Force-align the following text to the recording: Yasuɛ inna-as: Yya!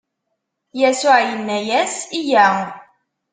Yasuɛ 0.79 1.17
inna-as: 1.33 1.95
Yya! 2.27 2.47